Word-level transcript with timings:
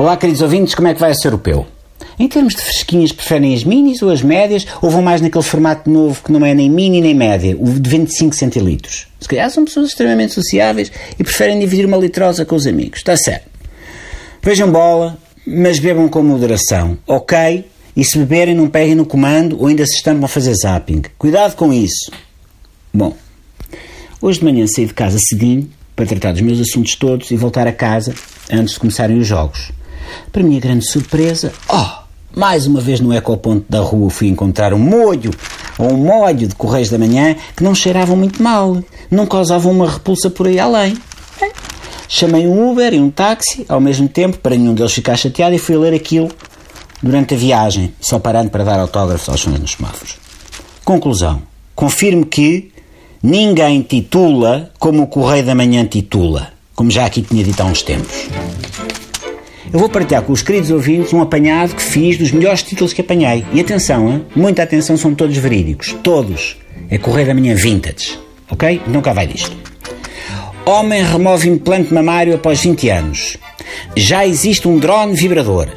Olá, 0.00 0.16
queridos 0.16 0.40
ouvintes, 0.40 0.74
como 0.74 0.88
é 0.88 0.94
que 0.94 1.00
vai 1.00 1.12
ser 1.12 1.28
o 1.28 1.32
europeu? 1.32 1.66
Em 2.18 2.26
termos 2.26 2.54
de 2.54 2.62
fresquinhas, 2.62 3.12
preferem 3.12 3.54
as 3.54 3.64
minis 3.64 4.00
ou 4.00 4.08
as 4.08 4.22
médias 4.22 4.66
ou 4.80 4.88
vão 4.88 5.02
mais 5.02 5.20
naquele 5.20 5.44
formato 5.44 5.90
novo 5.90 6.22
que 6.24 6.32
não 6.32 6.42
é 6.42 6.54
nem 6.54 6.70
mini 6.70 7.02
nem 7.02 7.14
média, 7.14 7.54
o 7.60 7.66
de 7.66 7.90
25 7.90 8.34
centilitros? 8.34 9.08
Se 9.20 9.28
calhar 9.28 9.50
são 9.50 9.62
pessoas 9.62 9.88
extremamente 9.88 10.32
sociáveis 10.32 10.90
e 11.18 11.22
preferem 11.22 11.60
dividir 11.60 11.84
uma 11.84 11.98
litrosa 11.98 12.46
com 12.46 12.56
os 12.56 12.66
amigos. 12.66 13.00
Está 13.00 13.14
certo. 13.14 13.46
Vejam 14.42 14.72
bola, 14.72 15.18
mas 15.46 15.78
bebam 15.78 16.08
com 16.08 16.22
moderação, 16.22 16.96
ok? 17.06 17.66
E 17.94 18.02
se 18.02 18.16
beberem, 18.16 18.54
não 18.54 18.70
peguem 18.70 18.94
no 18.94 19.04
comando 19.04 19.60
ou 19.60 19.66
ainda 19.66 19.84
se 19.84 19.96
estampam 19.96 20.24
a 20.24 20.28
fazer 20.28 20.54
zapping. 20.54 21.02
Cuidado 21.18 21.54
com 21.56 21.74
isso. 21.74 22.10
Bom, 22.90 23.14
hoje 24.22 24.38
de 24.38 24.46
manhã 24.46 24.66
saí 24.66 24.86
de 24.86 24.94
casa 24.94 25.18
cedinho 25.18 25.68
para 25.94 26.06
tratar 26.06 26.32
dos 26.32 26.40
meus 26.40 26.58
assuntos 26.58 26.94
todos 26.94 27.30
e 27.30 27.36
voltar 27.36 27.66
a 27.66 27.72
casa 27.72 28.14
antes 28.50 28.72
de 28.72 28.80
começarem 28.80 29.18
os 29.18 29.26
jogos. 29.26 29.78
Para 30.32 30.42
minha 30.42 30.60
grande 30.60 30.86
surpresa, 30.86 31.52
oh, 31.68 32.00
mais 32.34 32.66
uma 32.66 32.80
vez 32.80 33.00
no 33.00 33.12
ecoponto 33.12 33.66
da 33.68 33.80
rua 33.80 34.10
fui 34.10 34.28
encontrar 34.28 34.72
um 34.72 34.78
molho 34.78 35.30
ou 35.78 35.92
um 35.92 35.96
molho 35.96 36.46
de 36.46 36.54
Correios 36.54 36.90
da 36.90 36.98
Manhã 36.98 37.36
que 37.56 37.64
não 37.64 37.74
cheiravam 37.74 38.16
muito 38.16 38.42
mal, 38.42 38.82
não 39.10 39.26
causavam 39.26 39.72
uma 39.72 39.90
repulsa 39.90 40.30
por 40.30 40.46
aí 40.46 40.58
além. 40.58 40.96
Chamei 42.08 42.46
um 42.46 42.70
Uber 42.70 42.92
e 42.92 42.98
um 42.98 43.10
táxi 43.10 43.64
ao 43.68 43.80
mesmo 43.80 44.08
tempo 44.08 44.38
para 44.38 44.56
nenhum 44.56 44.74
deles 44.74 44.92
ficar 44.92 45.16
chateado 45.16 45.54
e 45.54 45.58
fui 45.58 45.76
ler 45.76 45.94
aquilo 45.94 46.28
durante 47.02 47.34
a 47.34 47.36
viagem, 47.36 47.94
só 48.00 48.18
parando 48.18 48.50
para 48.50 48.64
dar 48.64 48.78
autógrafos 48.78 49.28
aos 49.28 49.42
fãs 49.42 49.58
nos 49.58 49.72
semáforos. 49.72 50.16
Conclusão. 50.84 51.42
Confirmo 51.74 52.26
que 52.26 52.72
ninguém 53.22 53.80
titula 53.82 54.70
como 54.78 55.04
o 55.04 55.06
Correio 55.06 55.44
da 55.44 55.54
Manhã 55.54 55.84
titula, 55.86 56.52
como 56.74 56.90
já 56.90 57.06
aqui 57.06 57.22
tinha 57.22 57.44
dito 57.44 57.60
há 57.60 57.64
uns 57.64 57.82
tempos. 57.82 58.28
Eu 59.72 59.78
vou 59.78 59.88
partilhar 59.88 60.22
com 60.22 60.32
os 60.32 60.42
queridos 60.42 60.70
ouvintes 60.70 61.12
um 61.12 61.20
apanhado 61.20 61.74
que 61.76 61.82
fiz 61.82 62.16
dos 62.16 62.32
melhores 62.32 62.62
títulos 62.62 62.92
que 62.92 63.02
apanhei. 63.02 63.44
E 63.52 63.60
atenção, 63.60 64.10
hein? 64.10 64.26
muita 64.34 64.62
atenção, 64.62 64.96
são 64.96 65.14
todos 65.14 65.36
verídicos. 65.36 65.94
Todos. 66.02 66.56
É 66.88 66.98
Correio 66.98 67.28
da 67.28 67.34
Manhã 67.34 67.54
Vintage. 67.54 68.18
Ok? 68.50 68.80
Então 68.86 69.02
cá 69.02 69.12
vai 69.12 69.26
disto. 69.26 69.56
Homem 70.66 71.04
remove 71.04 71.48
implante 71.48 71.92
mamário 71.92 72.34
após 72.34 72.60
20 72.60 72.88
anos. 72.88 73.36
Já 73.96 74.26
existe 74.26 74.66
um 74.66 74.78
drone 74.78 75.14
vibrador. 75.14 75.68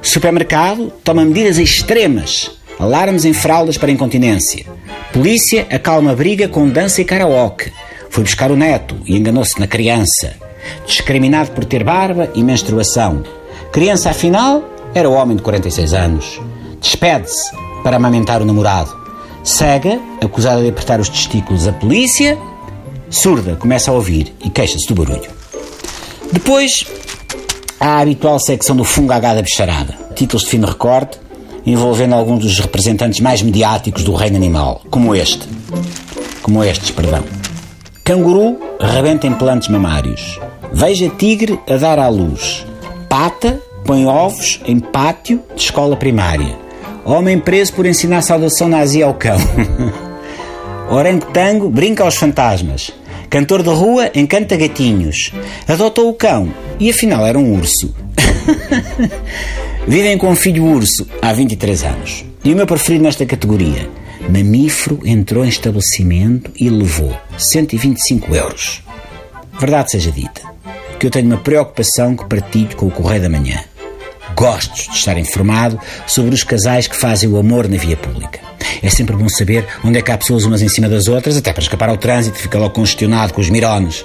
Supermercado 0.00 0.92
toma 1.04 1.24
medidas 1.24 1.58
extremas. 1.58 2.52
Alarmes 2.78 3.24
em 3.24 3.32
fraldas 3.32 3.76
para 3.76 3.90
incontinência. 3.90 4.64
Polícia 5.12 5.66
acalma 5.70 6.14
briga 6.14 6.48
com 6.48 6.68
dança 6.68 7.00
e 7.00 7.04
karaoke. 7.04 7.72
Foi 8.08 8.24
buscar 8.24 8.50
o 8.50 8.56
neto 8.56 8.96
e 9.04 9.16
enganou-se 9.16 9.58
na 9.60 9.66
criança 9.66 10.45
discriminado 10.86 11.50
por 11.52 11.64
ter 11.64 11.84
barba 11.84 12.30
e 12.34 12.42
menstruação. 12.42 13.22
Criança, 13.72 14.10
afinal, 14.10 14.62
era 14.94 15.08
o 15.08 15.12
homem 15.12 15.36
de 15.36 15.42
46 15.42 15.92
anos. 15.92 16.40
Despede-se 16.80 17.50
para 17.82 17.96
amamentar 17.96 18.40
o 18.40 18.44
namorado. 18.44 18.96
Cega, 19.42 20.00
acusada 20.22 20.62
de 20.62 20.68
apertar 20.68 20.98
os 20.98 21.08
testículos 21.08 21.68
a 21.68 21.72
polícia. 21.72 22.38
Surda, 23.10 23.56
começa 23.56 23.90
a 23.90 23.94
ouvir 23.94 24.34
e 24.44 24.50
queixa-se 24.50 24.88
do 24.88 24.94
barulho. 24.94 25.30
Depois, 26.32 26.84
há 27.78 27.98
a 27.98 28.00
habitual 28.00 28.38
secção 28.38 28.74
do 28.74 28.84
fungo 28.84 29.12
H 29.12 29.34
da 29.34 29.42
bicharada. 29.42 29.94
Títulos 30.14 30.42
de 30.44 30.50
fino 30.50 30.66
recorte, 30.66 31.18
envolvendo 31.64 32.14
alguns 32.14 32.44
dos 32.44 32.58
representantes 32.58 33.20
mais 33.20 33.42
mediáticos 33.42 34.02
do 34.02 34.14
reino 34.14 34.36
animal, 34.36 34.82
como 34.90 35.14
este. 35.14 35.46
Como 36.42 36.64
estes, 36.64 36.90
perdão. 36.90 37.24
Canguru 38.02 38.58
rebenta 38.80 39.26
implantes 39.26 39.68
mamários. 39.68 40.38
Veja 40.72 41.08
tigre 41.08 41.58
a 41.68 41.76
dar 41.76 41.98
à 41.98 42.08
luz. 42.08 42.66
Pata 43.08 43.60
põe 43.84 44.04
ovos 44.04 44.60
em 44.66 44.80
pátio 44.80 45.40
de 45.54 45.62
escola 45.62 45.96
primária. 45.96 46.58
Homem 47.04 47.38
preso 47.38 47.72
por 47.72 47.86
ensinar 47.86 48.22
saudação 48.22 48.68
nazi 48.68 49.02
ao 49.02 49.14
cão. 49.14 49.38
Orangotango 50.90 51.68
brinca 51.70 52.04
aos 52.04 52.16
fantasmas. 52.16 52.90
Cantor 53.30 53.62
de 53.62 53.70
rua 53.70 54.10
encanta 54.14 54.56
gatinhos. 54.56 55.32
Adotou 55.68 56.08
o 56.08 56.14
cão 56.14 56.52
e 56.80 56.90
afinal 56.90 57.24
era 57.24 57.38
um 57.38 57.56
urso. 57.56 57.94
Vivem 59.86 60.18
com 60.18 60.30
um 60.30 60.36
filho 60.36 60.64
urso 60.64 61.06
há 61.22 61.32
23 61.32 61.84
anos. 61.84 62.24
E 62.44 62.52
o 62.52 62.56
meu 62.56 62.66
preferido 62.66 63.04
nesta 63.04 63.24
categoria. 63.24 63.88
Mamífero 64.28 65.00
entrou 65.04 65.44
em 65.44 65.48
estabelecimento 65.48 66.50
e 66.58 66.68
levou 66.68 67.16
125 67.38 68.34
euros. 68.34 68.82
Verdade 69.60 69.92
seja 69.92 70.10
dita 70.10 70.55
que 70.98 71.06
eu 71.06 71.10
tenho 71.10 71.26
uma 71.26 71.38
preocupação 71.38 72.16
que 72.16 72.24
partilho 72.24 72.76
com 72.76 72.86
o 72.86 72.90
Correio 72.90 73.22
da 73.22 73.28
Manhã. 73.28 73.60
Gosto 74.34 74.90
de 74.90 74.96
estar 74.96 75.16
informado 75.18 75.80
sobre 76.06 76.34
os 76.34 76.44
casais 76.44 76.86
que 76.86 76.96
fazem 76.96 77.28
o 77.28 77.38
amor 77.38 77.68
na 77.68 77.76
via 77.76 77.96
pública. 77.96 78.40
É 78.82 78.90
sempre 78.90 79.16
bom 79.16 79.28
saber 79.28 79.66
onde 79.84 79.98
é 79.98 80.02
que 80.02 80.10
há 80.10 80.18
pessoas 80.18 80.44
umas 80.44 80.62
em 80.62 80.68
cima 80.68 80.88
das 80.88 81.08
outras, 81.08 81.36
até 81.36 81.52
para 81.52 81.62
escapar 81.62 81.88
ao 81.88 81.96
trânsito, 81.96 82.38
fica 82.38 82.58
logo 82.58 82.74
congestionado 82.74 83.32
com 83.32 83.40
os 83.40 83.48
mirones. 83.48 84.04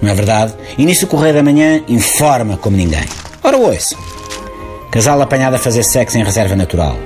Não 0.00 0.10
é 0.10 0.14
verdade? 0.14 0.54
E 0.76 0.84
nisso 0.84 1.06
o 1.06 1.08
Correio 1.08 1.34
da 1.34 1.42
Manhã 1.42 1.82
informa 1.88 2.56
como 2.56 2.76
ninguém. 2.76 3.04
Ora, 3.42 3.56
ouça. 3.56 3.96
Casal 4.90 5.20
apanhado 5.20 5.54
a 5.54 5.58
fazer 5.58 5.82
sexo 5.82 6.18
em 6.18 6.24
reserva 6.24 6.54
natural. 6.54 6.96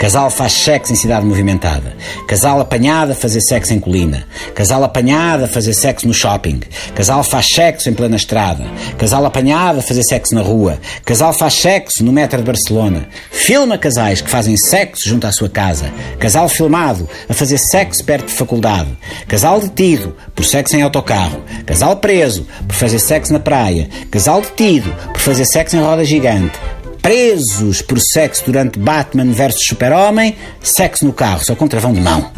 Casal 0.00 0.30
faz 0.30 0.54
sexo 0.54 0.94
em 0.94 0.96
cidade 0.96 1.26
movimentada. 1.26 1.94
Casal 2.26 2.58
apanhado 2.58 3.12
a 3.12 3.14
fazer 3.14 3.42
sexo 3.42 3.74
em 3.74 3.78
colina. 3.78 4.26
Casal 4.54 4.82
apanhado 4.82 5.44
a 5.44 5.46
fazer 5.46 5.74
sexo 5.74 6.08
no 6.08 6.14
shopping. 6.14 6.60
Casal 6.94 7.22
faz 7.22 7.52
sexo 7.52 7.90
em 7.90 7.92
plena 7.92 8.16
estrada. 8.16 8.64
Casal 8.96 9.26
apanhado 9.26 9.80
a 9.80 9.82
fazer 9.82 10.02
sexo 10.02 10.34
na 10.34 10.40
rua. 10.40 10.78
Casal 11.04 11.34
faz 11.34 11.52
sexo 11.52 12.02
no 12.02 12.12
metro 12.12 12.38
de 12.38 12.44
Barcelona. 12.44 13.08
Filma 13.30 13.76
casais 13.76 14.22
que 14.22 14.30
fazem 14.30 14.56
sexo 14.56 15.06
junto 15.06 15.26
à 15.26 15.32
sua 15.32 15.50
casa. 15.50 15.92
Casal 16.18 16.48
filmado 16.48 17.06
a 17.28 17.34
fazer 17.34 17.58
sexo 17.58 18.02
perto 18.02 18.28
de 18.28 18.32
faculdade. 18.32 18.88
Casal 19.28 19.60
detido 19.60 20.16
por 20.34 20.46
sexo 20.46 20.76
em 20.76 20.82
autocarro. 20.82 21.44
Casal 21.66 21.96
preso 21.96 22.46
por 22.66 22.74
fazer 22.74 23.00
sexo 23.00 23.34
na 23.34 23.38
praia. 23.38 23.86
Casal 24.10 24.40
detido 24.40 24.90
por 25.12 25.20
fazer 25.20 25.44
sexo 25.44 25.76
em 25.76 25.80
roda 25.82 26.06
gigante 26.06 26.58
presos 27.00 27.82
por 27.82 28.00
sexo 28.00 28.44
durante 28.46 28.78
Batman 28.78 29.32
vs 29.32 29.62
Super-Homem, 29.62 30.36
sexo 30.60 31.04
no 31.04 31.12
carro, 31.12 31.44
só 31.44 31.54
contravão 31.54 31.92
de 31.92 32.00
mão. 32.00 32.30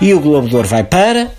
E 0.00 0.14
o 0.14 0.20
Globo 0.20 0.48
de 0.48 0.56
Ouro 0.56 0.68
vai 0.68 0.84
para 0.84 1.30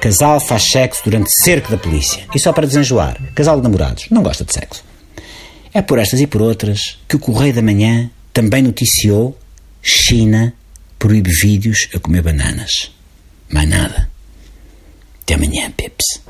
casal 0.00 0.38
faz 0.38 0.62
sexo 0.62 1.02
durante 1.04 1.30
cerco 1.30 1.70
da 1.70 1.76
polícia. 1.76 2.24
E 2.34 2.38
só 2.38 2.52
para 2.52 2.66
desenjoar, 2.66 3.20
casal 3.34 3.56
de 3.56 3.62
namorados, 3.62 4.06
não 4.10 4.22
gosta 4.22 4.44
de 4.44 4.52
sexo. 4.52 4.84
É 5.72 5.82
por 5.82 5.98
estas 5.98 6.20
e 6.20 6.26
por 6.26 6.40
outras 6.40 6.98
que 7.08 7.16
o 7.16 7.18
Correio 7.18 7.54
da 7.54 7.62
Manhã 7.62 8.10
também 8.32 8.62
noticiou 8.62 9.36
China 9.82 10.54
proíbe 10.98 11.30
vídeos 11.30 11.88
a 11.94 11.98
comer 11.98 12.22
bananas. 12.22 12.92
Mais 13.50 13.68
nada. 13.68 14.08
Até 15.22 15.34
amanhã, 15.34 15.70
Pips. 15.72 16.20